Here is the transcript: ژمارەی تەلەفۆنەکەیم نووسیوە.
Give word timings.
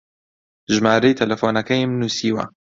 ژمارەی 0.73 1.17
تەلەفۆنەکەیم 1.19 1.91
نووسیوە. 1.99 2.43